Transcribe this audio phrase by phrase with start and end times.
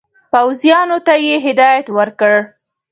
[0.31, 2.35] پوځیانو ته یې هدایت ورکړ.